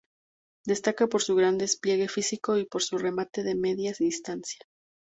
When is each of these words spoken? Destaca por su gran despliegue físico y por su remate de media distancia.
Destaca 0.65 1.05
por 1.05 1.21
su 1.21 1.35
gran 1.35 1.59
despliegue 1.59 2.07
físico 2.07 2.57
y 2.57 2.65
por 2.65 2.81
su 2.81 2.97
remate 2.97 3.43
de 3.43 3.53
media 3.53 3.93
distancia. 3.99 4.65